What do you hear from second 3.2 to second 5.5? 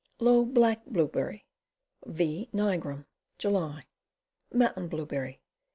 July. Mountain Blueberry.